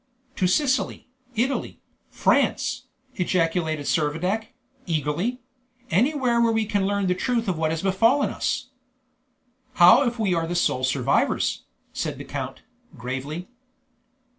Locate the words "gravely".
12.97-13.47